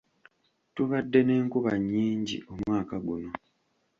[0.75, 3.31] Tubadde n'enkuba nnyingi omwaka guno.